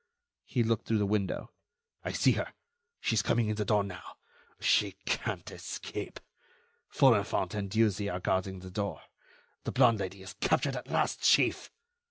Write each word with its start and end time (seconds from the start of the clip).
He 0.45 0.63
looked 0.63 0.87
through 0.87 0.97
the 0.97 1.05
window. 1.05 1.51
"I 2.03 2.11
see 2.11 2.31
her. 2.31 2.53
She 3.01 3.13
is 3.13 3.21
coming 3.21 3.49
in 3.49 3.55
the 3.57 3.63
door 3.63 3.83
now. 3.83 4.15
She 4.59 4.93
can't 5.05 5.51
escape: 5.51 6.19
Folenfant 6.89 7.53
and 7.53 7.69
Dieuzy 7.69 8.09
are 8.09 8.19
guarding 8.19 8.61
the 8.61 8.71
door.... 8.71 9.03
The 9.63 9.71
blonde 9.71 9.99
Lady 9.99 10.23
is 10.23 10.33
captured 10.41 10.75
at 10.75 10.89
last, 10.89 11.21
Chief!" 11.21 11.69